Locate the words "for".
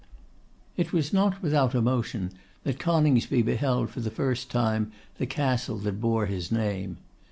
3.91-3.99